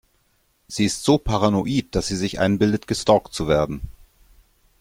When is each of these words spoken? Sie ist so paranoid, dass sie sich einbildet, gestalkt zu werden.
Sie 0.67 0.83
ist 0.85 1.03
so 1.03 1.19
paranoid, 1.19 1.93
dass 1.93 2.07
sie 2.07 2.15
sich 2.15 2.39
einbildet, 2.39 2.87
gestalkt 2.87 3.35
zu 3.35 3.47
werden. 3.47 3.81